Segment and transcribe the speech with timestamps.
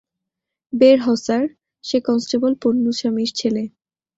[0.73, 1.43] বের হ স্যার,
[1.83, 3.63] সে কনস্টেবল পন্নুস্বামীর ছেলে।